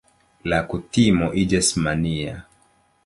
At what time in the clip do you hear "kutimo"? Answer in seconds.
0.71-1.29